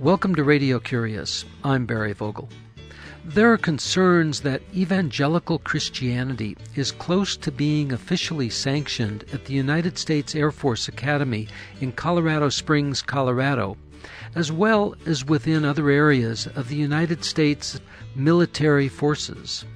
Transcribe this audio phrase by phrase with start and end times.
[0.00, 1.44] Welcome to Radio Curious.
[1.62, 2.48] I'm Barry Vogel.
[3.22, 9.98] There are concerns that evangelical Christianity is close to being officially sanctioned at the United
[9.98, 11.48] States Air Force Academy
[11.82, 13.76] in Colorado Springs, Colorado,
[14.34, 17.78] as well as within other areas of the United States
[18.14, 19.66] military forces.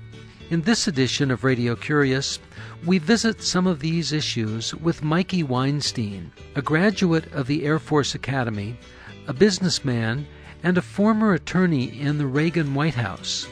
[0.49, 2.39] In this edition of Radio Curious,
[2.87, 8.15] we visit some of these issues with Mikey Weinstein, a graduate of the Air Force
[8.15, 8.79] Academy,
[9.27, 10.27] a businessman,
[10.63, 13.47] and a former attorney in the Reagan White House.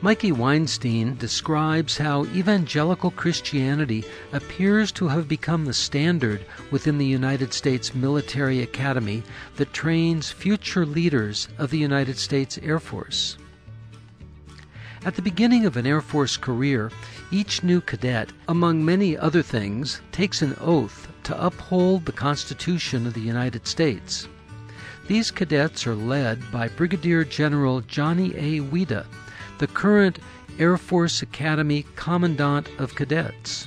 [0.00, 7.52] Mikey Weinstein describes how evangelical Christianity appears to have become the standard within the United
[7.52, 9.24] States Military Academy
[9.56, 13.36] that trains future leaders of the United States Air Force.
[15.04, 16.92] At the beginning of an Air Force career,
[17.32, 23.14] each new cadet, among many other things, takes an oath to uphold the Constitution of
[23.14, 24.28] the United States.
[25.08, 28.60] These cadets are led by Brigadier General Johnny A.
[28.60, 29.06] Weida,
[29.56, 30.18] the current
[30.58, 33.66] Air Force Academy Commandant of Cadets.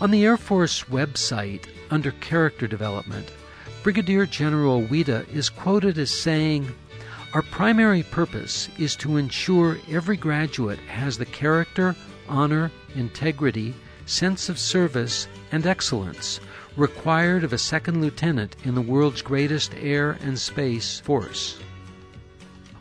[0.00, 3.30] On the Air Force website, under Character Development,
[3.84, 6.66] Brigadier General Weida is quoted as saying,
[7.32, 11.94] our primary purpose is to ensure every graduate has the character,
[12.28, 13.74] honor, integrity,
[14.06, 16.40] sense of service, and excellence
[16.80, 21.58] required of a second lieutenant in the world's greatest air and space force.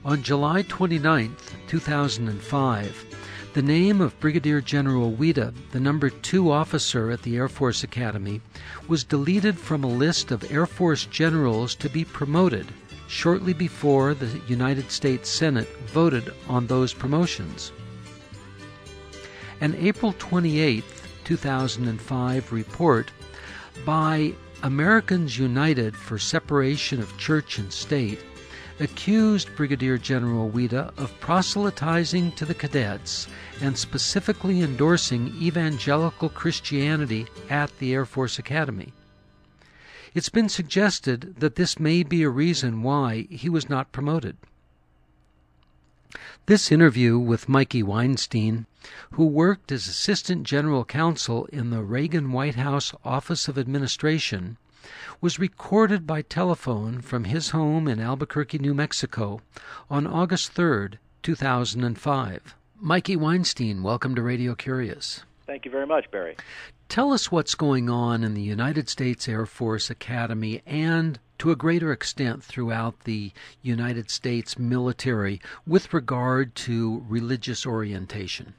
[0.06, 1.36] On July 29,
[1.68, 3.06] 2005,
[3.54, 8.40] the name of Brigadier General Weida, the number two officer at the Air Force Academy,
[8.88, 12.68] was deleted from a list of Air Force generals to be promoted
[13.10, 17.74] shortly before the United States Senate voted on those promotions.
[19.60, 20.86] An April 28,
[21.26, 23.12] 2005 report
[23.86, 28.20] by Americans United for Separation of Church and State
[28.80, 33.28] accused Brigadier General Weida of proselytizing to the cadets
[33.62, 38.94] and specifically endorsing evangelical Christianity at the Air Force Academy.
[40.14, 44.38] It's been suggested that this may be a reason why he was not promoted.
[46.48, 48.66] This interview with Mikey Weinstein,
[49.12, 54.58] who worked as Assistant General Counsel in the Reagan White House Office of Administration,
[55.22, 59.42] was recorded by telephone from his home in Albuquerque, New Mexico,
[59.90, 60.92] on August 3,
[61.22, 62.56] 2005.
[62.80, 65.24] Mikey Weinstein, welcome to Radio Curious.
[65.46, 66.38] Thank you very much, Barry.
[66.88, 71.56] Tell us what's going on in the United States Air Force Academy and to a
[71.56, 73.32] greater extent throughout the
[73.62, 78.54] United States military with regard to religious orientation.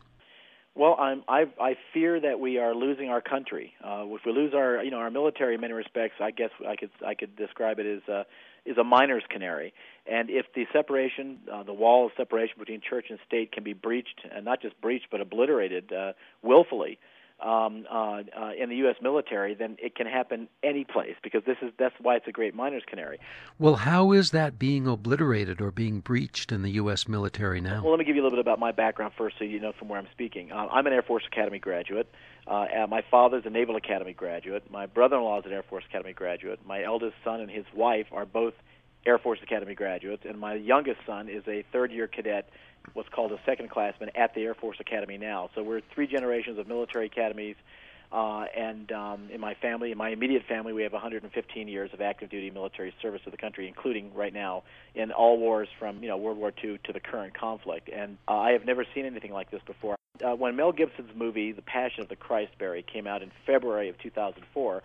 [0.77, 3.75] Well, I'm, I, I fear that we are losing our country.
[3.85, 6.77] Uh, if we lose our, you know, our military in many respects, I guess I
[6.77, 8.25] could I could describe it as a,
[8.65, 9.75] is a miner's canary.
[10.11, 13.73] And if the separation, uh, the wall of separation between church and state can be
[13.73, 16.99] breached, and not just breached but obliterated uh, willfully,
[17.43, 18.97] um, uh, uh, in the U.S.
[19.01, 22.55] military, then it can happen any place because this is that's why it's a great
[22.55, 23.19] miner's canary.
[23.59, 27.09] Well, how is that being obliterated or being breached in the U.S.
[27.09, 27.83] military now?
[27.83, 29.73] Well, let me give you a little bit about my background first, so you know
[29.79, 30.53] from where I'm speaking.
[30.53, 32.13] Uh, I'm an Air Force Academy graduate.
[32.47, 34.71] Uh, my father's a Naval Academy graduate.
[34.71, 36.61] My brother-in-law is an Air Force Academy graduate.
[36.67, 38.55] My eldest son and his wife are both
[39.07, 42.51] Air Force Academy graduates, and my youngest son is a third-year cadet
[42.95, 45.51] what's called a second classman at the Air Force Academy now.
[45.55, 47.57] So we're three generations of military academies.
[48.13, 52.01] Uh, and um, in my family, in my immediate family, we have 115 years of
[52.01, 54.65] active duty military service to the country, including right now
[54.97, 57.89] in all wars from you know World War II to the current conflict.
[57.89, 59.95] And uh, I have never seen anything like this before.
[60.25, 63.89] Uh, when Mel Gibson's movie The Passion of the Christ Barry came out in February
[63.89, 64.83] of 2004,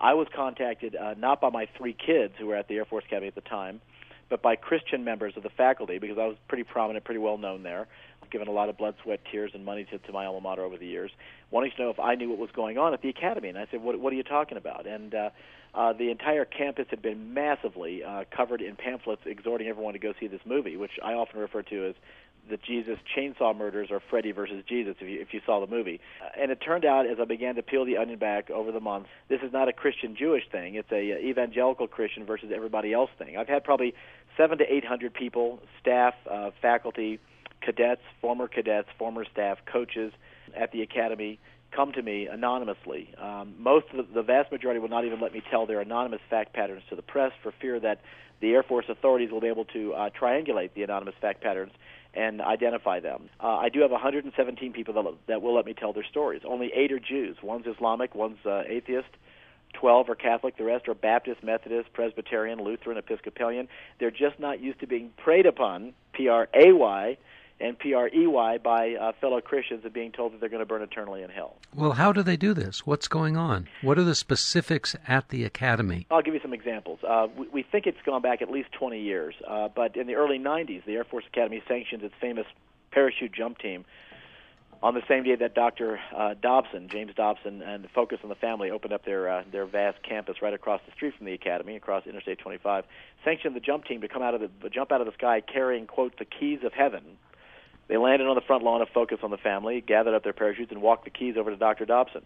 [0.00, 3.04] I was contacted uh, not by my three kids who were at the Air Force
[3.06, 3.80] Academy at the time,
[4.28, 7.62] but by Christian members of the faculty because I was pretty prominent, pretty well known
[7.62, 7.86] there.
[8.22, 10.62] I've given a lot of blood, sweat, tears, and money to, to my alma mater
[10.62, 11.10] over the years,
[11.50, 13.48] wanting to know if I knew what was going on at the academy.
[13.48, 15.30] And I said, "What, what are you talking about?" And uh,
[15.74, 20.14] uh, the entire campus had been massively uh, covered in pamphlets exhorting everyone to go
[20.18, 21.94] see this movie, which I often refer to as
[22.48, 26.00] the Jesus Chainsaw Murders or Freddy versus Jesus if you if you saw the movie.
[26.22, 28.80] Uh, and it turned out as I began to peel the onion back over the
[28.80, 30.74] months, this is not a Christian Jewish thing.
[30.74, 33.36] It's a uh, evangelical Christian versus everybody else thing.
[33.36, 33.94] I've had probably
[34.36, 37.20] 7 to 800 people, staff, uh, faculty,
[37.60, 40.12] cadets, former cadets, former staff, coaches
[40.56, 41.38] at the academy
[41.74, 43.12] come to me anonymously.
[43.20, 46.20] Um, most of the, the vast majority will not even let me tell their anonymous
[46.30, 48.00] fact patterns to the press for fear that
[48.44, 51.72] the Air Force authorities will be able to uh, triangulate the anonymous fact patterns
[52.12, 53.30] and identify them.
[53.42, 56.42] Uh, I do have 117 people that, that will let me tell their stories.
[56.44, 57.38] Only eight are Jews.
[57.42, 59.08] One's Islamic, one's uh, atheist,
[59.72, 63.66] 12 are Catholic, the rest are Baptist, Methodist, Presbyterian, Lutheran, Episcopalian.
[63.98, 67.16] They're just not used to being preyed upon, P R A Y,
[67.60, 70.60] and P R E Y, by uh, fellow Christians and being told that they're going
[70.60, 71.56] to burn eternally in hell.
[71.74, 72.86] Well, how do they do this?
[72.86, 73.68] What's going on?
[73.82, 76.06] What are the specifics at the academy?
[76.10, 77.00] I'll give you some examples.
[77.06, 80.14] Uh, we, we think it's gone back at least 20 years, uh, but in the
[80.14, 82.46] early 90s, the Air Force Academy sanctioned its famous
[82.90, 83.84] parachute jump team
[84.84, 85.98] on the same day that Dr.
[86.14, 90.02] Uh, Dobson, James Dobson, and Focus on the Family opened up their uh, their vast
[90.02, 92.84] campus right across the street from the academy, across Interstate 25,
[93.24, 95.86] sanctioned the jump team to come out of the jump out of the sky carrying
[95.86, 97.02] quote the keys of heaven.
[97.88, 100.72] They landed on the front lawn of Focus on the Family, gathered up their parachutes,
[100.72, 101.84] and walked the keys over to Dr.
[101.84, 102.22] Dobson.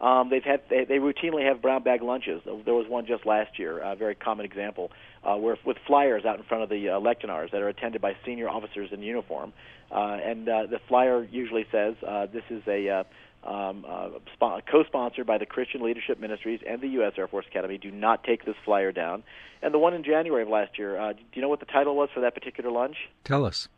[0.00, 2.42] Um, they've had they, they routinely have brown bag lunches.
[2.44, 4.90] There was one just last year, a very common example,
[5.24, 8.14] uh, where with flyers out in front of the uh, lectionaries that are attended by
[8.24, 9.54] senior officers in uniform,
[9.90, 13.04] uh, and uh, the flyer usually says uh, this is a uh,
[13.46, 17.12] um, uh, sp- co-sponsored by the Christian Leadership Ministries and the U.S.
[17.16, 17.78] Air Force Academy.
[17.78, 19.22] Do not take this flyer down.
[19.62, 21.96] And the one in January of last year, uh, do you know what the title
[21.96, 22.96] was for that particular lunch?
[23.24, 23.68] Tell us.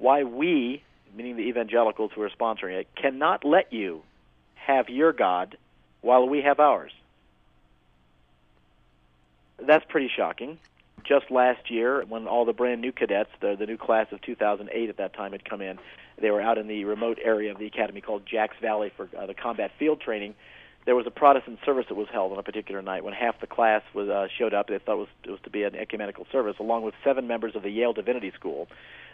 [0.00, 0.82] Why we,
[1.14, 4.02] meaning the evangelicals who are sponsoring it, cannot let you
[4.54, 5.58] have your God
[6.00, 6.92] while we have ours.
[9.58, 10.58] That's pretty shocking.
[11.04, 14.88] Just last year, when all the brand new cadets, the, the new class of 2008
[14.88, 15.78] at that time, had come in,
[16.18, 19.26] they were out in the remote area of the academy called Jacks Valley for uh,
[19.26, 20.34] the combat field training.
[20.86, 23.46] There was a Protestant service that was held on a particular night when half the
[23.46, 24.68] class was uh, showed up.
[24.68, 27.54] They thought it was, it was to be an ecumenical service, along with seven members
[27.54, 28.66] of the Yale Divinity School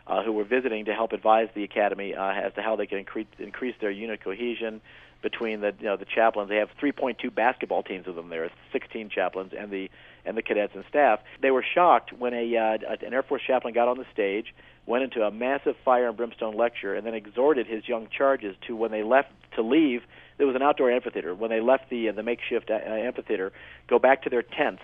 [0.06, 2.98] uh, who were visiting to help advise the academy uh, as to how they can
[2.98, 4.80] increase, increase their unit cohesion
[5.22, 6.48] between the you know the chaplains.
[6.48, 8.28] They have 3.2 basketball teams of them.
[8.28, 9.90] There, 16 chaplains and the
[10.24, 11.20] and the cadets and staff.
[11.40, 14.54] They were shocked when a uh, an Air Force chaplain got on the stage,
[14.86, 18.76] went into a massive fire and brimstone lecture, and then exhorted his young charges to
[18.76, 20.02] when they left to leave.
[20.38, 21.34] There was an outdoor amphitheater.
[21.34, 23.52] When they left the uh, the makeshift uh, amphitheater,
[23.88, 24.82] go back to their tents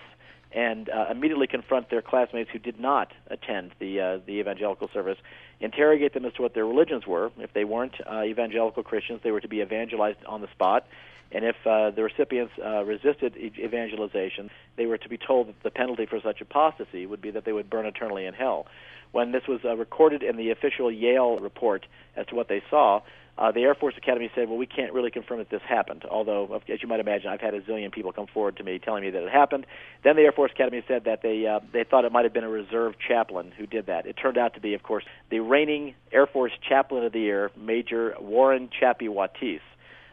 [0.53, 5.17] and uh, immediately confront their classmates who did not attend the uh, the evangelical service,
[5.59, 7.31] interrogate them as to what their religions were.
[7.37, 10.85] If they weren't uh, evangelical Christians, they were to be evangelized on the spot.
[11.31, 15.71] And if uh, the recipients uh, resisted evangelization, they were to be told that the
[15.71, 18.67] penalty for such apostasy would be that they would burn eternally in hell.
[19.11, 23.01] When this was uh, recorded in the official Yale report as to what they saw,
[23.35, 26.61] uh, the Air Force Academy said, well, we can't really confirm that this happened, although,
[26.69, 29.09] as you might imagine, I've had a zillion people come forward to me telling me
[29.09, 29.65] that it happened.
[30.03, 32.43] Then the Air Force Academy said that they, uh, they thought it might have been
[32.43, 34.05] a reserve chaplain who did that.
[34.05, 37.49] It turned out to be, of course, the reigning Air Force Chaplain of the Year,
[37.57, 39.61] Major Warren Chappie Watties.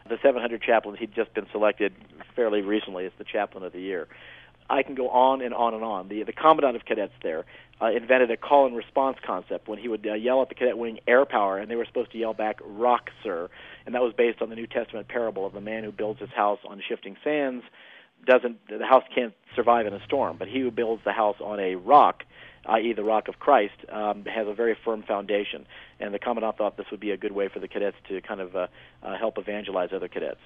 [0.09, 1.93] The 700 chaplains, he'd just been selected
[2.35, 4.07] fairly recently as the Chaplain of the Year.
[4.67, 6.07] I can go on and on and on.
[6.07, 7.45] The the commandant of cadets there
[7.81, 10.77] uh, invented a call and response concept when he would uh, yell at the cadet
[10.77, 13.49] wing air power, and they were supposed to yell back "Rock, sir,"
[13.85, 16.29] and that was based on the New Testament parable of the man who builds his
[16.29, 17.63] house on shifting sands.
[18.25, 21.59] Doesn't the house can't survive in a storm, but he who builds the house on
[21.59, 22.23] a rock,
[22.67, 25.65] i.e., the rock of Christ, um, has a very firm foundation.
[25.99, 28.41] And the commandant thought this would be a good way for the cadets to kind
[28.41, 28.67] of uh,
[29.01, 30.39] uh, help evangelize other cadets.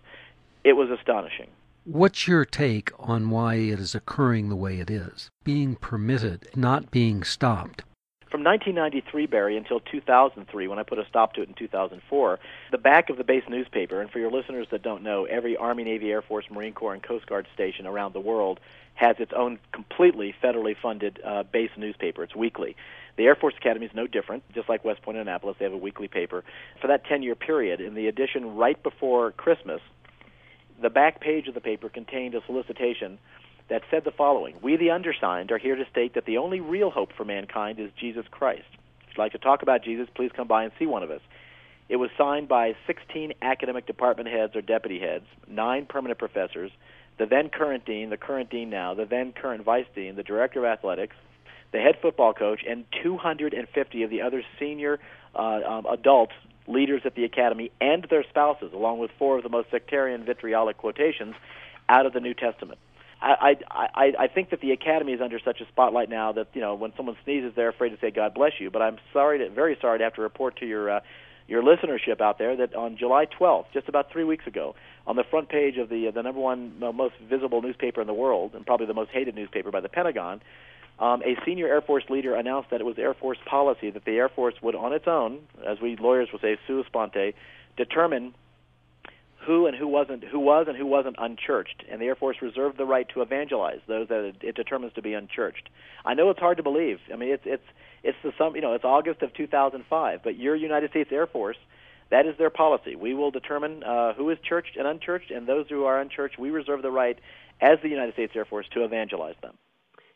[0.63, 1.49] It was astonishing.
[1.87, 5.29] What's your take on why it is occurring the way it is?
[5.43, 7.83] Being permitted, not being stopped.
[8.31, 12.39] From 1993, Barry, until 2003, when I put a stop to it in 2004,
[12.71, 15.83] the back of the base newspaper, and for your listeners that don't know, every Army,
[15.83, 18.59] Navy, Air Force, Marine Corps, and Coast Guard station around the world
[18.95, 22.23] has its own completely federally funded uh, base newspaper.
[22.23, 22.75] It's weekly.
[23.15, 24.41] The Air Force Academy is no different.
[24.55, 26.43] Just like West Point and Annapolis, they have a weekly paper.
[26.81, 29.81] For that 10 year period, in the edition right before Christmas,
[30.81, 33.17] the back page of the paper contained a solicitation
[33.69, 36.89] that said the following We, the undersigned, are here to state that the only real
[36.89, 38.65] hope for mankind is Jesus Christ.
[39.03, 41.21] If you'd like to talk about Jesus, please come by and see one of us.
[41.87, 46.71] It was signed by 16 academic department heads or deputy heads, nine permanent professors,
[47.17, 50.59] the then current dean, the current dean now, the then current vice dean, the director
[50.59, 51.15] of athletics,
[51.71, 54.99] the head football coach, and 250 of the other senior
[55.35, 56.31] uh, um, adult
[56.67, 60.77] leaders at the academy and their spouses, along with four of the most sectarian vitriolic
[60.77, 61.35] quotations
[61.89, 62.79] out of the New Testament.
[63.21, 66.61] I, I, I think that the academy is under such a spotlight now that you
[66.61, 69.49] know when someone sneezes, they're afraid to say "God bless you." But I'm sorry, to,
[69.49, 70.99] very sorry to have to report to your uh,
[71.47, 74.75] your listenership out there that on July 12th, just about three weeks ago,
[75.07, 78.13] on the front page of the uh, the number one most visible newspaper in the
[78.13, 80.41] world and probably the most hated newspaper by the Pentagon,
[80.99, 84.11] um, a senior Air Force leader announced that it was Air Force policy that the
[84.11, 87.35] Air Force would, on its own, as we lawyers would say, sua sponte,
[87.75, 88.33] determine
[89.45, 92.77] who and who wasn't who was and who wasn't unchurched, and the Air Force reserved
[92.77, 95.69] the right to evangelize those that it, it determines to be unchurched.
[96.03, 96.99] I know it's hard to believe.
[97.13, 97.65] I mean, it's it's
[98.03, 101.57] it's the some you know it's August of 2005, but your United States Air Force.
[102.11, 102.95] That is their policy.
[102.95, 106.51] We will determine uh, who is churched and unchurched, and those who are unchurched, we
[106.51, 107.17] reserve the right
[107.59, 109.55] as the United States Air Force to evangelize them.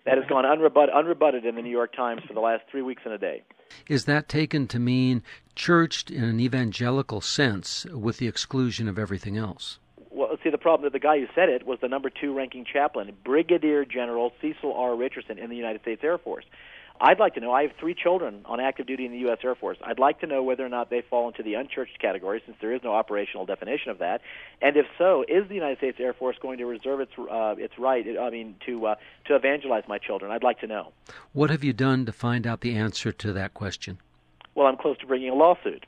[0.06, 3.02] That has gone unrebut- unrebutted in the New York Times for the last three weeks
[3.06, 3.44] and a day.
[3.88, 5.24] Is that taken to mean
[5.56, 9.80] churched in an evangelical sense with the exclusion of everything else?
[10.10, 12.66] Well, see, the problem that the guy who said it was the number two ranking
[12.66, 14.96] chaplain, Brigadier General Cecil R.
[14.96, 16.46] Richardson in the United States Air Force.
[17.02, 17.54] I'd like to know.
[17.54, 19.38] I have three children on active duty in the U.S.
[19.44, 19.78] Air Force.
[19.84, 22.74] I'd like to know whether or not they fall into the unchurched category, since there
[22.74, 24.22] is no operational definition of that.
[24.62, 27.78] And if so, is the United States Air Force going to reserve its uh, its
[27.78, 28.06] right?
[28.20, 30.32] I mean, to uh, to evangelize my children?
[30.32, 30.92] I'd like to know.
[31.32, 34.00] What have you done to find out the answer to that question?
[34.56, 35.86] Well, I'm close to bringing a lawsuit.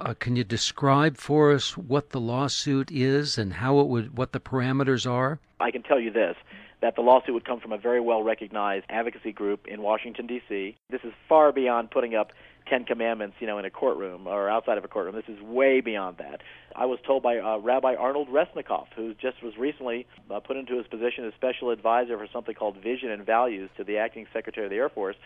[0.00, 4.32] Uh, can you describe for us what the lawsuit is and how it would, what
[4.32, 5.38] the parameters are?
[5.60, 6.34] I can tell you this
[6.82, 10.76] that the lawsuit would come from a very well recognized advocacy group in Washington D.C.
[10.90, 12.32] This is far beyond putting up
[12.68, 15.14] Ten Commandments, you know, in a courtroom or outside of a courtroom.
[15.14, 16.42] This is way beyond that.
[16.74, 20.76] I was told by uh, Rabbi Arnold Resnicoff, who just was recently uh, put into
[20.76, 24.66] his position as special advisor for something called Vision and Values to the acting Secretary
[24.66, 25.16] of the Air Force,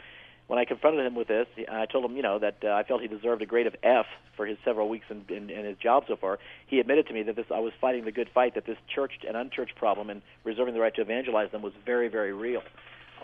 [0.46, 3.02] when I confronted him with this, I told him, you know, that uh, I felt
[3.02, 6.04] he deserved a grade of F for his several weeks in, in, in his job
[6.06, 6.38] so far.
[6.66, 9.24] He admitted to me that this I was fighting the good fight, that this churched
[9.26, 12.62] and unchurched problem and reserving the right to evangelize them was very, very real.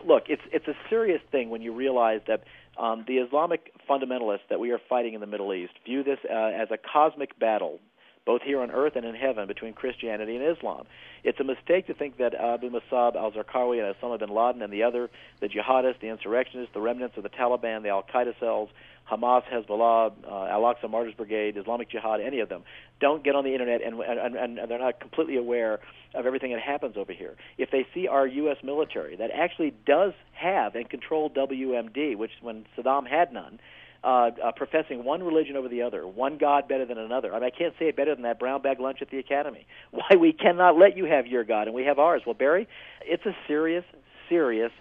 [0.04, 2.42] Look, it's it's a serious thing when you realize that
[2.76, 6.34] um, the Islamic fundamentalists that we are fighting in the Middle East view this uh,
[6.34, 7.78] as a cosmic battle
[8.24, 10.86] both here on earth and in heaven, between Christianity and Islam.
[11.24, 14.72] It's a mistake to think that Abu Musab al Zarqawi and Osama bin Laden and
[14.72, 15.10] the other,
[15.40, 18.68] the jihadists, the insurrectionists, the remnants of the Taliban, the Al Qaeda cells,
[19.10, 22.62] Hamas, Hezbollah, uh, Al Aqsa Martyrs Brigade, Islamic Jihad, any of them,
[23.00, 25.80] don't get on the internet and, and, and they're not completely aware
[26.14, 27.34] of everything that happens over here.
[27.58, 28.58] If they see our U.S.
[28.62, 33.58] military that actually does have and control WMD, which when Saddam had none,
[34.04, 37.32] uh, uh, professing one religion over the other, one God better than another.
[37.32, 39.66] I mean, I can't say it better than that brown bag lunch at the academy.
[39.90, 42.22] Why we cannot let you have your God and we have ours?
[42.26, 42.68] Well, Barry,
[43.02, 43.84] it's a serious,
[44.28, 44.72] serious,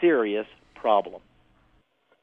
[0.00, 1.20] serious problem.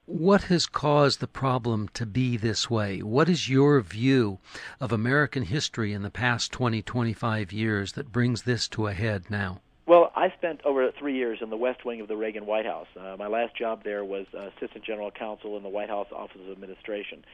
[0.05, 3.03] What has caused the problem to be this way?
[3.03, 4.39] What is your view
[4.79, 9.29] of American history in the past 20, 25 years that brings this to a head
[9.29, 9.61] now?
[9.89, 12.85] Well, I spent over three years in the West Wing of the Reagan White House.
[12.95, 16.41] Uh, my last job there was uh, Assistant General Counsel in the White House Office
[16.45, 17.25] of Administration.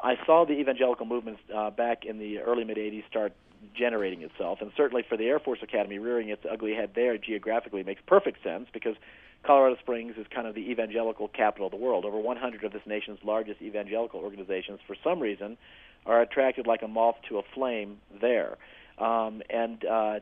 [0.00, 3.32] I saw the evangelical movement uh, back in the early mid 80s start
[3.76, 7.82] generating itself, and certainly for the Air Force Academy rearing its ugly head there geographically
[7.82, 8.94] makes perfect sense because
[9.42, 12.04] Colorado Springs is kind of the evangelical capital of the world.
[12.04, 15.58] Over 100 of this nation's largest evangelical organizations, for some reason,
[16.06, 18.58] are attracted like a moth to a flame there.
[18.96, 20.20] Um, and uh,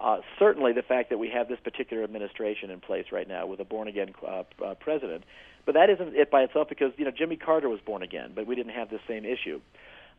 [0.00, 3.60] uh, certainly the fact that we have this particular administration in place right now with
[3.60, 5.24] a born again uh, uh, president.
[5.64, 8.46] But that isn't it by itself because you know Jimmy Carter was born again, but
[8.46, 9.60] we didn't have the same issue.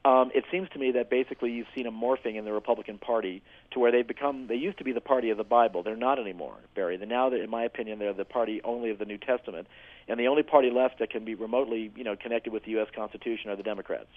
[0.06, 3.42] Um, it seems to me that basically you've seen a morphing in the Republican Party
[3.72, 4.48] to where they've become.
[4.48, 5.82] They used to be the party of the Bible.
[5.82, 6.98] They're not anymore, Barry.
[6.98, 9.68] They're now, in my opinion, they're the party only of the New Testament,
[10.10, 12.88] and the only party left that can be remotely, you know, connected with the U.S.
[12.94, 14.10] Constitution are the Democrats.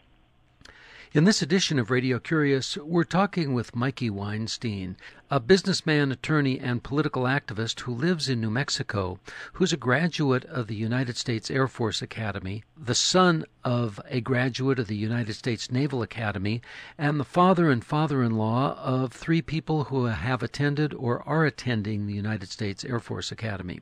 [1.14, 4.96] In this edition of Radio Curious, we're talking with Mikey Weinstein,
[5.30, 9.20] a businessman, attorney, and political activist who lives in New Mexico,
[9.52, 14.80] who's a graduate of the United States Air Force Academy, the son of a graduate
[14.80, 16.60] of the United States Naval Academy,
[16.98, 21.46] and the father and father in law of three people who have attended or are
[21.46, 23.80] attending the United States Air Force Academy.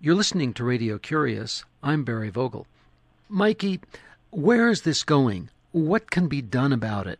[0.00, 1.64] You're listening to Radio Curious.
[1.84, 2.66] I'm Barry Vogel.
[3.28, 3.80] Mikey,
[4.30, 5.48] where is this going?
[5.72, 7.18] What can be done about it?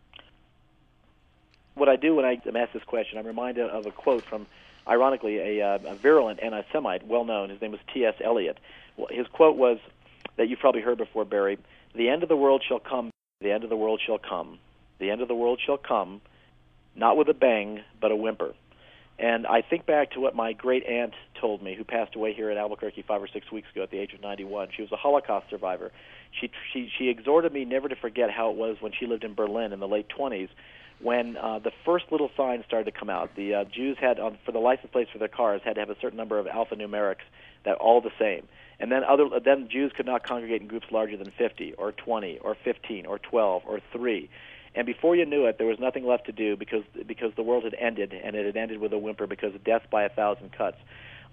[1.75, 4.47] What I do when I am asked this question, I'm reminded of a quote from,
[4.87, 7.49] ironically, a, uh, a virulent anti-Semite, well known.
[7.49, 8.15] His name was T.S.
[8.23, 8.59] Eliot.
[8.99, 9.79] Well, his quote was
[10.37, 11.59] that you've probably heard before, Barry.
[11.95, 13.11] The end of the world shall come.
[13.41, 14.59] The end of the world shall come.
[14.99, 16.21] The end of the world shall come,
[16.95, 18.55] not with a bang, but a whimper.
[19.23, 22.51] And I think back to what my great aunt told me, who passed away here
[22.51, 24.71] in Albuquerque five or six weeks ago at the age of 91.
[24.75, 25.93] She was a Holocaust survivor.
[26.41, 29.35] She she she exhorted me never to forget how it was when she lived in
[29.35, 30.49] Berlin in the late 20s,
[31.01, 33.37] when uh, the first little signs started to come out.
[33.37, 35.91] The uh, Jews had on for the license plates for their cars had to have
[35.91, 37.25] a certain number of alphanumerics
[37.65, 38.49] that all the same.
[38.81, 42.39] And then other then Jews could not congregate in groups larger than 50 or 20
[42.39, 44.29] or 15 or 12 or 3
[44.75, 47.65] and before you knew it, there was nothing left to do because because the world
[47.65, 50.53] had ended, and it had ended with a whimper because of death by a thousand
[50.53, 50.79] cuts.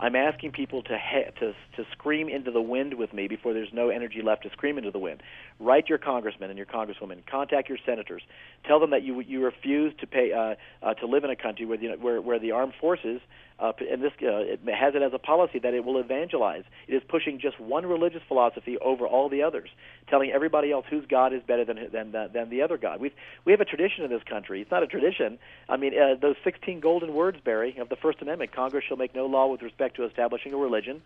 [0.02, 3.74] I'm asking people to ha- to to scream into the wind with me before there's
[3.74, 5.22] no energy left to scream into the wind.
[5.60, 7.26] Write your congressman and your congresswoman.
[7.26, 8.22] Contact your senators.
[8.66, 10.56] Tell them that you you refuse to pay uh,
[10.86, 13.20] uh, to live in a country where the where where the armed forces
[13.60, 16.64] uh, and this uh, it has it as a policy that it will evangelize.
[16.88, 19.70] It is pushing just one religious philosophy over all the others,
[20.08, 23.02] telling everybody else whose God is better than than uh, than the other God.
[23.02, 23.12] We
[23.44, 24.62] we have a tradition in this country.
[24.62, 25.40] It's not a tradition.
[25.68, 29.14] I mean, uh, those 16 golden words, Barry, of the First Amendment: Congress shall make
[29.14, 31.02] no law with respect to establishing a religion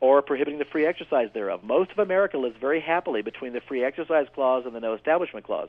[0.00, 1.62] or prohibiting the free exercise thereof.
[1.62, 5.46] Most of America lives very happily between the free exercise clause and the no establishment
[5.46, 5.68] clause.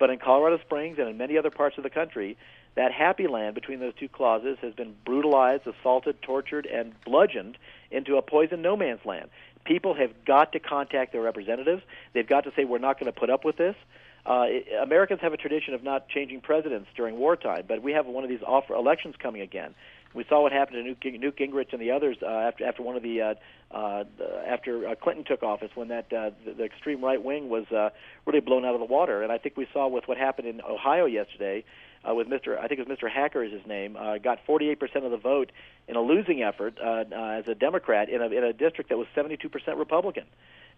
[0.00, 2.36] But in Colorado Springs and in many other parts of the country,
[2.74, 7.58] that happy land between those two clauses has been brutalized, assaulted, tortured, and bludgeoned
[7.90, 9.28] into a poison no man's land.
[9.64, 11.82] People have got to contact their representatives.
[12.14, 13.76] They've got to say, we're not going to put up with this.
[14.24, 14.46] Uh,
[14.82, 18.30] Americans have a tradition of not changing presidents during wartime, but we have one of
[18.30, 19.74] these off elections coming again.
[20.12, 20.82] We saw what happened to
[21.18, 23.34] Newt, Gingrich and the others uh, after after one of the uh,
[23.70, 24.04] uh,
[24.46, 27.90] after uh, Clinton took office when that uh, the, the extreme right wing was uh,
[28.26, 29.22] really blown out of the water.
[29.22, 31.64] And I think we saw with what happened in Ohio yesterday
[32.08, 32.58] uh, with Mr.
[32.58, 33.10] I think it was Mr.
[33.10, 35.52] Hackett is his name, uh, got 48% of the vote
[35.86, 38.96] in a losing effort uh, uh, as a Democrat in a in a district that
[38.98, 40.24] was 72% Republican.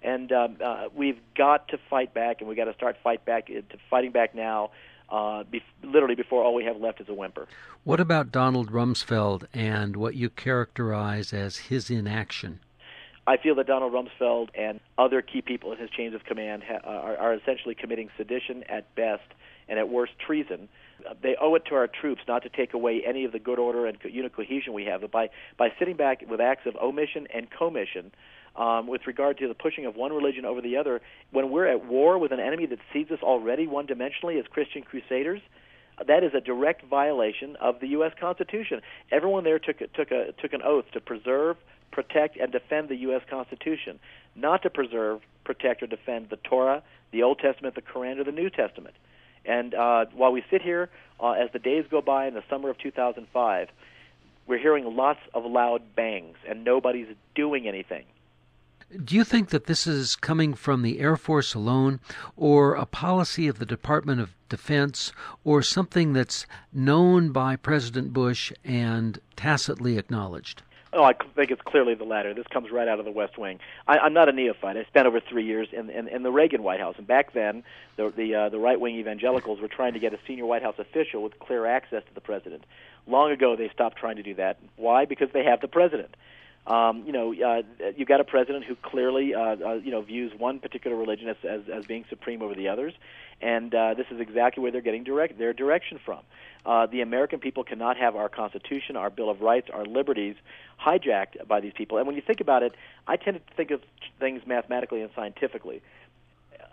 [0.03, 3.49] And um, uh, we've got to fight back, and we've got to start fight back
[3.49, 4.71] uh, to fighting back now
[5.13, 7.47] uh, be- literally before all we have left is a whimper.
[7.85, 12.61] What about Donald Rumsfeld and what you characterize as his inaction?
[13.27, 16.81] I feel that Donald Rumsfeld and other key people in his chains of command ha-
[16.83, 19.23] are, are essentially committing sedition at best
[19.69, 20.69] and at worst treason.
[21.21, 23.87] They owe it to our troops not to take away any of the good order
[23.87, 27.49] and unit cohesion we have, but by, by sitting back with acts of omission and
[27.51, 28.13] commission
[28.57, 31.87] um, with regard to the pushing of one religion over the other, when we're at
[31.87, 35.41] war with an enemy that sees us already one dimensionally as Christian crusaders,
[36.07, 38.13] that is a direct violation of the U.S.
[38.19, 38.81] Constitution.
[39.11, 41.57] Everyone there took took a took an oath to preserve,
[41.91, 43.23] protect, and defend the U.S.
[43.29, 43.99] Constitution,
[44.35, 46.83] not to preserve, protect, or defend the Torah,
[47.13, 48.95] the Old Testament, the Quran, or the New Testament.
[49.45, 50.89] And uh, while we sit here,
[51.21, 53.69] uh, as the days go by in the summer of 2005,
[54.47, 58.05] we're hearing lots of loud bangs, and nobody's doing anything.
[58.93, 61.99] Do you think that this is coming from the Air Force alone,
[62.37, 65.13] or a policy of the Department of Defense,
[65.45, 70.63] or something that's known by President Bush and tacitly acknowledged?
[70.93, 72.35] Oh, I think it's clearly the latter.
[72.35, 73.61] This comes right out of the West Wing.
[73.89, 74.77] I, I'm not a neophyte.
[74.77, 77.63] I spent over three years in, in, in the Reagan White House, and back then,
[77.97, 80.75] the the, uh, the right wing evangelicals were trying to get a senior White House
[80.79, 82.65] official with clear access to the president.
[83.07, 84.59] Long ago, they stopped trying to do that.
[84.77, 85.07] Why?
[85.07, 86.15] Because they have the president.
[86.67, 87.63] Um, you know, uh,
[87.97, 91.37] you've got a president who clearly, uh, uh, you know, views one particular religion as,
[91.43, 92.95] as, as being supreme over the others,
[93.41, 96.21] and uh, this is exactly where they're getting direct their direction from.
[96.65, 100.37] Uh, the American people cannot have our Constitution, our Bill of Rights, our liberties
[100.81, 101.99] hijacked by these people.
[101.99, 102.77] And when you think about it,
[103.09, 103.83] I tend to think of
[104.21, 105.83] things mathematically and scientifically.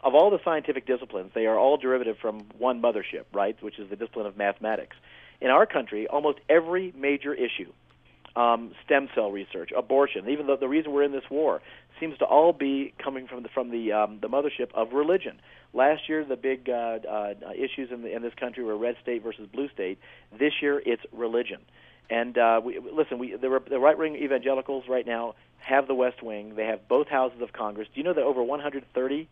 [0.03, 3.89] Of all the scientific disciplines, they are all derivative from one mothership, right, which is
[3.89, 4.95] the discipline of mathematics.
[5.41, 7.71] In our country, almost every major issue
[8.35, 11.61] um, stem cell research, abortion, even though the reason we're in this war
[11.99, 15.39] seems to all be coming from the from the um, the mothership of religion.
[15.73, 19.21] Last year, the big uh, uh, issues in, the, in this country were red state
[19.21, 19.99] versus blue state.
[20.37, 21.59] This year, it's religion.
[22.09, 26.23] And uh, we, listen, we, the, the right wing evangelicals right now have the West
[26.23, 26.55] Wing.
[26.55, 27.87] They have both houses of Congress.
[27.93, 29.27] Do you know that over 130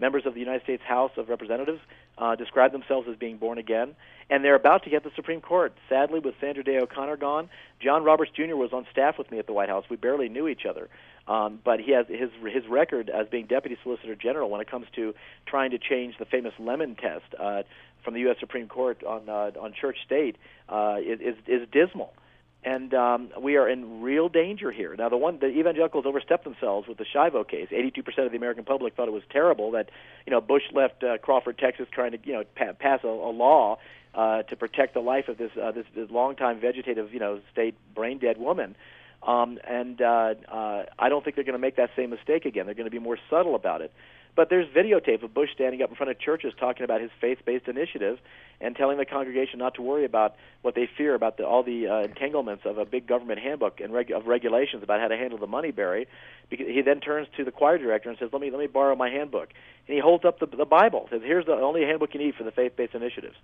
[0.00, 1.80] members of the United States House of Representatives
[2.18, 3.94] uh, describe themselves as being born again,
[4.28, 5.74] and they're about to get the Supreme Court.
[5.88, 7.48] Sadly, with Sandra Day O'Connor gone,
[7.80, 8.56] John Roberts Jr.
[8.56, 9.84] was on staff with me at the White House.
[9.90, 10.88] We barely knew each other,
[11.28, 14.86] um, but he has his his record as being Deputy Solicitor General when it comes
[14.96, 15.14] to
[15.46, 17.62] trying to change the famous Lemon Test uh,
[18.04, 18.36] from the U.S.
[18.40, 20.36] Supreme Court on uh, on church state
[20.68, 22.12] uh, is is dismal
[22.62, 24.94] and um, we are in real danger here.
[24.96, 27.68] Now, the one the evangelicals overstepped themselves with the Schiavo case.
[27.70, 29.90] Eighty-two percent of the American public thought it was terrible that
[30.26, 33.32] you know Bush left uh, Crawford, Texas, trying to you know pa- pass a, a
[33.32, 33.78] law
[34.14, 37.74] uh, to protect the life of this uh, this, this longtime vegetative you know state
[37.94, 38.76] brain dead woman.
[39.22, 42.64] Um, and uh, uh, I don't think they're going to make that same mistake again.
[42.64, 43.92] They're going to be more subtle about it.
[44.36, 47.66] But there's videotape of Bush standing up in front of churches talking about his faith-based
[47.68, 48.18] initiative
[48.60, 51.88] and telling the congregation not to worry about what they fear about the, all the
[51.88, 55.38] uh, entanglements of a big government handbook and reg- of regulations about how to handle
[55.38, 56.06] the money, Barry.
[56.48, 58.94] Because he then turns to the choir director and says, "Let me let me borrow
[58.96, 59.50] my handbook."
[59.86, 61.06] And he holds up the, the Bible.
[61.10, 63.36] Says, "Here's the only handbook you need for the faith-based initiatives."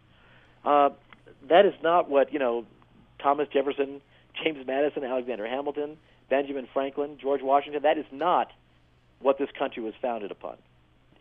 [0.64, 0.90] Uh,
[1.48, 2.64] that is not what you know.
[3.18, 4.02] Thomas Jefferson,
[4.42, 5.96] James Madison, Alexander Hamilton,
[6.28, 7.82] Benjamin Franklin, George Washington.
[7.82, 8.52] That is not
[9.20, 10.56] what this country was founded upon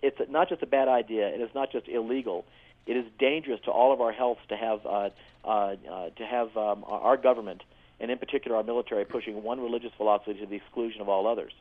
[0.05, 2.45] it's not just a bad idea, and it's not just illegal.
[2.85, 5.09] It is dangerous to all of our healths to have uh,
[5.43, 7.63] uh, uh, to have um, our government,
[7.99, 11.53] and in particular our military, pushing one religious philosophy to the exclusion of all others.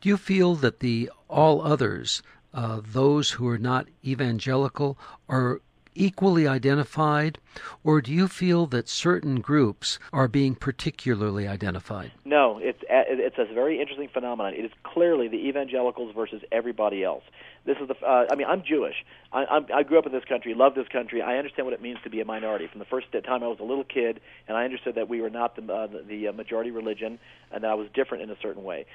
[0.00, 5.60] Do you feel that the all others, uh, those who are not evangelical, are
[5.94, 7.38] equally identified,
[7.82, 12.12] or do you feel that certain groups are being particularly identified?
[12.24, 14.54] No, it's it's a very interesting phenomenon.
[14.54, 17.22] It is clearly the evangelicals versus everybody else.
[17.64, 17.94] This is the.
[18.06, 19.04] Uh, I mean, I'm Jewish.
[19.32, 21.22] I, I'm, I grew up in this country, love this country.
[21.22, 22.66] I understand what it means to be a minority.
[22.66, 25.30] From the first time I was a little kid, and I understood that we were
[25.30, 27.18] not the uh, the, the majority religion,
[27.50, 28.86] and that I was different in a certain way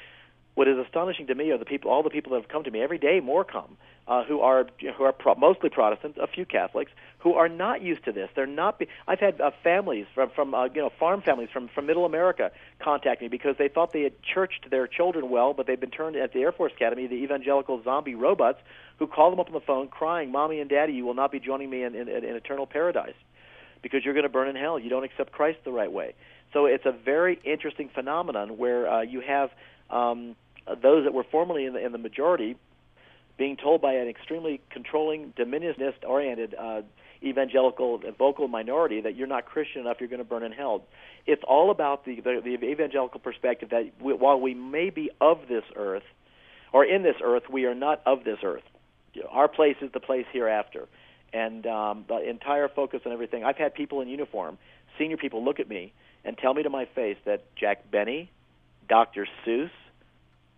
[0.55, 2.71] what is astonishing to me are the people, all the people that have come to
[2.71, 3.19] me every day.
[3.19, 3.77] More come
[4.09, 4.65] uh, who are
[4.97, 8.29] who are pro- mostly Protestant, a few Catholics who are not used to this.
[8.35, 8.79] They're not.
[8.79, 12.05] Be- I've had uh, families from from uh, you know farm families from from Middle
[12.05, 15.91] America contact me because they thought they had churched their children well, but they've been
[15.91, 18.59] turned at the Air Force Academy, the evangelical zombie robots
[18.97, 21.39] who call them up on the phone crying, "Mommy and Daddy, you will not be
[21.39, 23.15] joining me in, in, in eternal paradise."
[23.81, 24.77] Because you're going to burn in hell.
[24.77, 26.13] You don't accept Christ the right way.
[26.51, 29.51] So it's a very interesting phenomenon where uh, you have
[29.89, 30.35] um,
[30.81, 32.55] those that were formerly in the, in the majority
[33.37, 36.81] being told by an extremely controlling, dominionist-oriented uh,
[37.23, 40.83] evangelical vocal minority that you're not Christian enough, you're going to burn in hell.
[41.25, 45.39] It's all about the, the, the evangelical perspective that we, while we may be of
[45.47, 46.03] this earth,
[46.71, 48.63] or in this earth, we are not of this earth.
[49.29, 50.87] Our place is the place hereafter.
[51.33, 53.43] And um, the entire focus on everything.
[53.43, 54.57] I've had people in uniform,
[54.97, 55.93] senior people, look at me
[56.25, 58.31] and tell me to my face that Jack Benny,
[58.89, 59.27] Dr.
[59.45, 59.69] Seuss,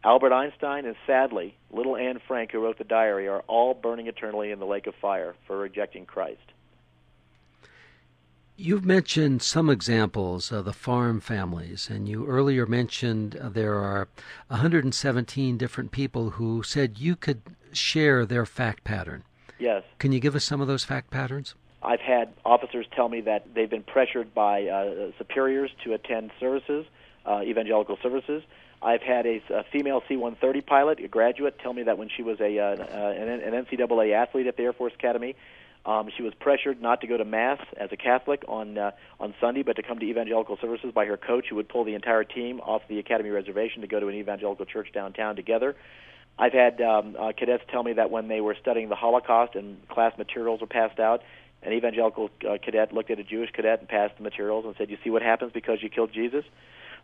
[0.03, 4.51] Albert Einstein and sadly, little Anne Frank, who wrote the diary, are all burning eternally
[4.51, 6.39] in the lake of fire for rejecting Christ.
[8.57, 14.07] You've mentioned some examples of the farm families, and you earlier mentioned there are
[14.47, 17.41] 117 different people who said you could
[17.73, 19.23] share their fact pattern.
[19.59, 19.83] Yes.
[19.99, 21.55] Can you give us some of those fact patterns?
[21.83, 26.85] I've had officers tell me that they've been pressured by uh, superiors to attend services,
[27.25, 28.43] uh, evangelical services.
[28.81, 32.39] I've had a, a female C-130 pilot, a graduate, tell me that when she was
[32.39, 35.35] a uh, uh an, an NCAA athlete at the Air Force Academy,
[35.85, 39.33] um, she was pressured not to go to mass as a Catholic on uh, on
[39.39, 42.23] Sunday, but to come to evangelical services by her coach, who would pull the entire
[42.23, 45.75] team off the academy reservation to go to an evangelical church downtown together.
[46.37, 49.87] I've had um, uh, cadets tell me that when they were studying the Holocaust and
[49.89, 51.23] class materials were passed out,
[51.61, 54.89] an evangelical uh, cadet looked at a Jewish cadet and passed the materials and said,
[54.89, 56.45] "You see what happens because you killed Jesus."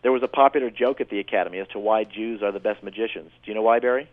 [0.04, 2.84] There was a popular joke at the Academy as to why Jews are the best
[2.84, 3.32] magicians.
[3.44, 4.10] Do you know why, Barry?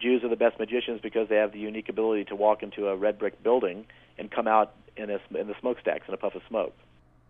[0.00, 2.96] Jews are the best magicians because they have the unique ability to walk into a
[2.96, 3.86] red brick building
[4.18, 6.74] and come out in, a, in the smokestacks in a puff of smoke.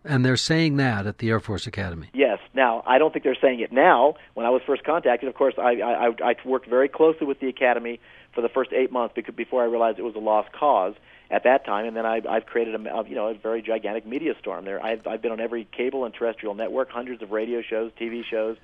[0.04, 2.08] And they're saying that at the Air Force Academy.
[2.14, 2.38] Yes.
[2.54, 4.14] Now, I don't think they're saying it now.
[4.32, 7.48] When I was first contacted, of course, I, I, I worked very closely with the
[7.48, 8.00] Academy
[8.34, 10.94] for the first eight months because before I realized it was a lost cause
[11.30, 14.34] at that time, and then I, I've created a you know a very gigantic media
[14.40, 14.84] storm there.
[14.84, 18.56] I've, I've been on every cable and terrestrial network, hundreds of radio shows, TV shows.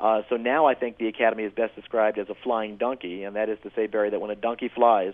[0.00, 3.36] Uh, so now I think the Academy is best described as a flying donkey, and
[3.36, 5.12] that is to say, Barry, that when a donkey flies,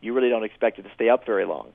[0.00, 1.68] you really don't expect it to stay up very long.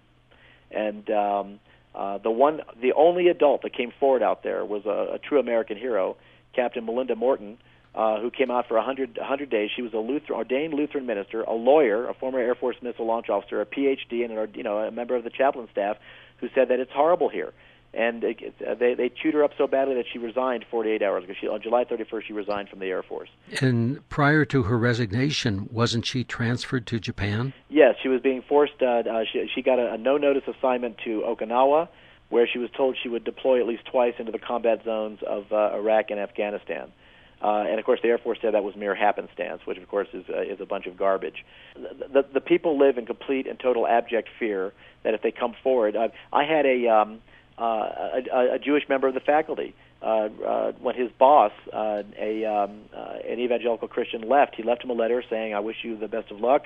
[0.71, 1.59] And um,
[1.93, 5.39] uh, the one, the only adult that came forward out there was a, a true
[5.39, 6.17] American hero,
[6.53, 7.57] Captain Melinda Morton,
[7.93, 9.69] uh, who came out for 100, 100 days.
[9.75, 13.29] She was a Lutheran, ordained Lutheran minister, a lawyer, a former Air Force missile launch
[13.29, 15.97] officer, a PhD, and an, you know a member of the chaplain staff,
[16.37, 17.53] who said that it's horrible here.
[17.93, 21.25] And it, uh, they they chewed her up so badly that she resigned 48 hours
[21.25, 21.33] ago.
[21.39, 23.27] She, on July 31st, she resigned from the Air Force.
[23.59, 27.51] And prior to her resignation, wasn't she transferred to Japan?
[27.67, 28.81] Yes, she was being forced.
[28.81, 31.89] Uh, uh, she, she got a, a no notice assignment to Okinawa,
[32.29, 35.51] where she was told she would deploy at least twice into the combat zones of
[35.51, 36.93] uh, Iraq and Afghanistan.
[37.41, 40.07] Uh, and of course, the Air Force said that was mere happenstance, which of course
[40.13, 41.43] is uh, is a bunch of garbage.
[41.75, 44.73] The, the, the people live in complete and total abject fear
[45.03, 47.19] that if they come forward, uh, I had a, um,
[47.57, 49.73] uh, a a Jewish member of the faculty.
[50.01, 54.83] Uh, uh, when his boss, uh, a um, uh, an evangelical Christian, left, he left
[54.83, 56.63] him a letter saying, "I wish you the best of luck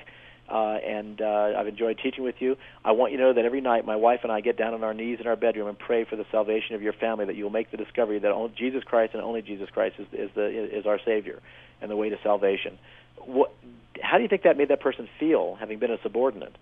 [0.48, 2.56] uh, and uh, I've enjoyed teaching with you.
[2.84, 4.84] I want you to know that every night my wife and I get down on
[4.84, 7.44] our knees in our bedroom and pray for the salvation of your family, that you
[7.44, 10.78] will make the discovery that only Jesus Christ and only Jesus Christ is, is, the,
[10.78, 11.40] is our Savior
[11.80, 12.78] and the way to salvation.
[13.18, 13.52] What,
[14.00, 16.54] how do you think that made that person feel, having been a subordinate?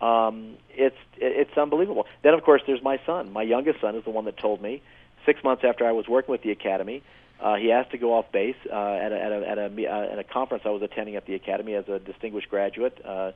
[0.00, 2.06] Um, it's it's unbelievable.
[2.22, 3.32] Then, of course, there's my son.
[3.32, 4.82] My youngest son is the one that told me
[5.26, 7.02] six months after I was working with the academy
[7.40, 10.12] uh, he asked to go off base uh, at, a, at, a, at, a, uh,
[10.12, 13.32] at a conference I was attending at the academy as a distinguished graduate, uh,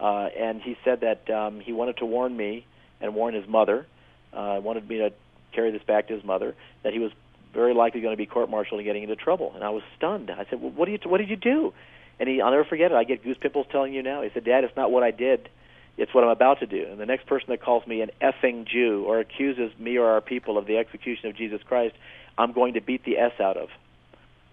[0.00, 2.66] uh, and he said that um, he wanted to warn me
[3.00, 3.86] and warn his mother,
[4.32, 5.12] uh, wanted me to
[5.52, 7.12] carry this back to his mother, that he was
[7.52, 9.52] very likely going to be court-martialed and getting into trouble.
[9.54, 10.30] And I was stunned.
[10.30, 10.98] I said, well, "What do you?
[11.04, 11.74] What did you do?"
[12.18, 12.94] And he, I'll never forget it.
[12.94, 14.22] I get goose pimples telling you now.
[14.22, 15.50] He said, "Dad, it's not what I did."
[15.98, 16.86] It's what I'm about to do.
[16.90, 20.20] And the next person that calls me an effing Jew or accuses me or our
[20.20, 21.94] people of the execution of Jesus Christ
[22.38, 23.68] I'm going to beat the S out of.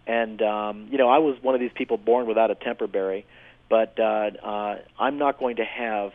[0.07, 3.25] And um, you know, I was one of these people born without a temper, Barry,
[3.69, 6.11] but uh, uh, I'm not going to have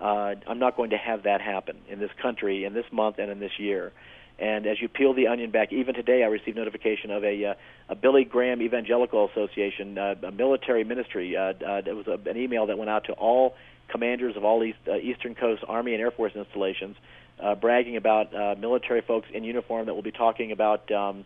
[0.00, 3.30] uh, I'm not going to have that happen in this country, in this month, and
[3.30, 3.92] in this year.
[4.38, 7.54] And as you peel the onion back, even today, I received notification of a, uh,
[7.88, 11.36] a Billy Graham Evangelical Association, uh, a military ministry.
[11.36, 13.54] Uh, uh, it was a, an email that went out to all
[13.88, 16.96] commanders of all East, uh, Eastern Coast Army and Air Force installations,
[17.40, 21.24] uh, bragging about uh, military folks in uniform that will be talking about um,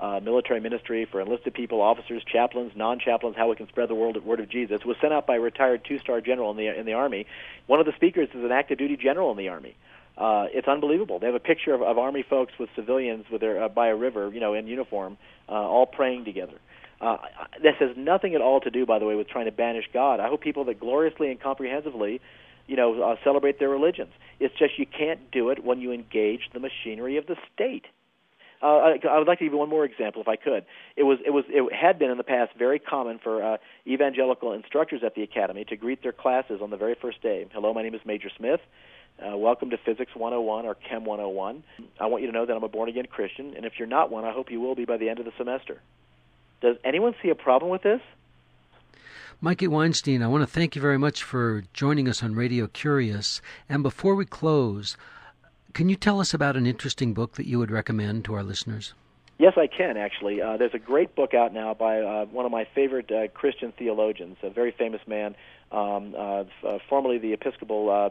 [0.00, 4.16] uh, military ministry for enlisted people, officers, chaplains, non-chaplains, how we can spread the word,
[4.24, 4.80] word of Jesus.
[4.80, 7.26] It was sent out by a retired two-star general in the in the Army.
[7.66, 9.76] One of the speakers is an active duty general in the Army.
[10.18, 11.20] Uh, it's unbelievable.
[11.20, 13.94] They have a picture of, of army folks with civilians with their uh, by a
[13.94, 15.16] river, you know, in uniform,
[15.48, 16.58] uh, all praying together.
[17.00, 17.18] Uh,
[17.62, 20.18] this has nothing at all to do, by the way, with trying to banish God.
[20.18, 22.20] I hope people that gloriously and comprehensively,
[22.66, 24.10] you know, uh, celebrate their religions.
[24.40, 27.84] It's just you can't do it when you engage the machinery of the state.
[28.60, 30.64] Uh, I, I would like to give you one more example, if I could.
[30.96, 34.52] It was, it was, it had been in the past very common for uh, evangelical
[34.52, 37.46] instructors at the academy to greet their classes on the very first day.
[37.52, 38.58] Hello, my name is Major Smith.
[39.20, 41.64] Uh, welcome to Physics 101 or Chem 101.
[41.98, 44.10] I want you to know that I'm a born again Christian, and if you're not
[44.10, 45.80] one, I hope you will be by the end of the semester.
[46.60, 48.00] Does anyone see a problem with this?
[49.40, 53.40] Mikey Weinstein, I want to thank you very much for joining us on Radio Curious.
[53.68, 54.96] And before we close,
[55.74, 58.94] can you tell us about an interesting book that you would recommend to our listeners?
[59.38, 60.42] Yes, I can actually.
[60.42, 63.72] Uh, there's a great book out now by uh, one of my favorite uh, Christian
[63.78, 65.36] theologians, a very famous man,
[65.70, 68.10] um, uh, f- formerly the Episcopal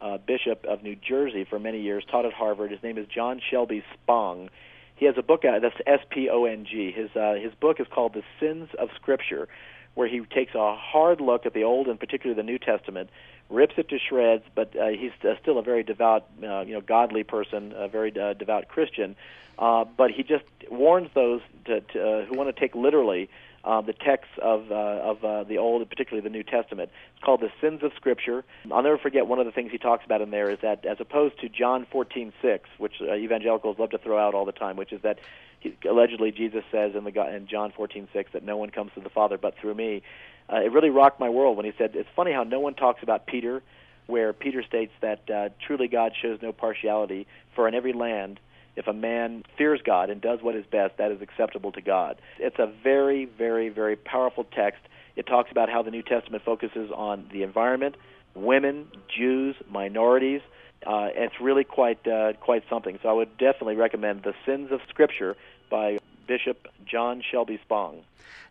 [0.00, 2.70] uh, uh, uh, bishop of New Jersey for many years, taught at Harvard.
[2.70, 4.50] His name is John Shelby Spong.
[4.96, 6.90] He has a book out that's S P O N G.
[6.90, 9.48] His uh, his book is called The Sins of Scripture,
[9.94, 13.10] where he takes a hard look at the Old and particularly the New Testament,
[13.48, 14.44] rips it to shreds.
[14.54, 18.18] But uh, he's uh, still a very devout, uh, you know, godly person, a very
[18.18, 19.16] uh, devout Christian.
[19.58, 23.28] Uh, but he just warns those to, to, uh, who want to take literally
[23.68, 26.90] uh, the texts of uh, of uh, the Old, particularly the New Testament.
[27.14, 28.42] It's called the Sins of Scripture.
[28.72, 30.96] I'll never forget one of the things he talks about in there is that as
[31.00, 34.90] opposed to John 14:6, which uh, evangelicals love to throw out all the time, which
[34.90, 35.18] is that
[35.60, 39.10] he, allegedly Jesus says in the in John 14:6 that no one comes to the
[39.10, 40.02] Father but through me.
[40.50, 43.02] Uh, it really rocked my world when he said, "It's funny how no one talks
[43.02, 43.62] about Peter."
[44.06, 48.40] Where Peter states that uh, truly God shows no partiality, for in every land
[48.78, 52.20] if a man fears God and does what is best, that is acceptable to God.
[52.38, 54.80] It's a very, very, very powerful text.
[55.16, 57.96] It talks about how the New Testament focuses on the environment,
[58.34, 60.42] women, Jews, minorities.
[60.86, 63.00] Uh, it's really quite uh, quite something.
[63.02, 65.36] So I would definitely recommend The Sins of Scripture
[65.68, 68.04] by Bishop John Shelby Spong.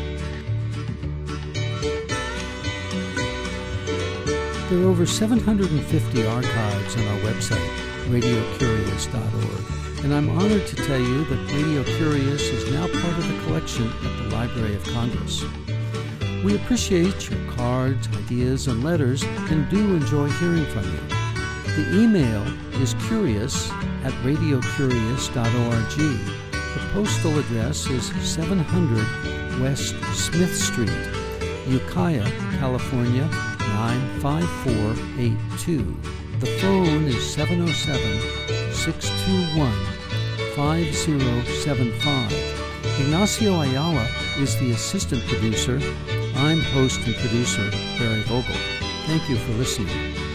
[4.68, 7.70] There are over 750 archives on our website,
[8.08, 13.36] radiocurious.org and I'm honored to tell you that Radio Curious is now part of the
[13.44, 15.44] collection at the Library of Congress.
[16.44, 21.00] We appreciate your cards, ideas, and letters and do enjoy hearing from you.
[21.74, 22.44] The email
[22.80, 23.70] is curious
[24.04, 25.96] at radiocurious.org.
[26.50, 30.92] The postal address is 700 West Smith Street,
[31.66, 33.26] Ukiah, California
[33.58, 35.96] 95482.
[36.40, 39.72] The phone is 707 621
[40.54, 42.32] 5075.
[43.00, 44.06] Ignacio Ayala
[44.38, 45.80] is the assistant producer.
[46.36, 48.54] I'm host and producer Barry Vogel.
[49.06, 50.27] Thank you for listening.